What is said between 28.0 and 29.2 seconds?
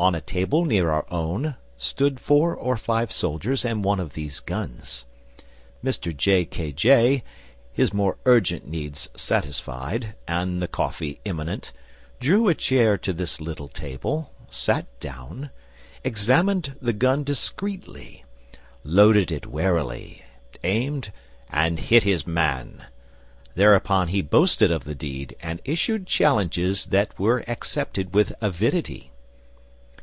with avidity....